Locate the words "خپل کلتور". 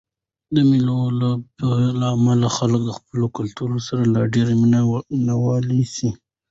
2.97-3.69